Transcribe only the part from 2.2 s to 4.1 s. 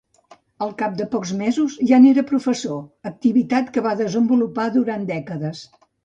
professor, activitat que va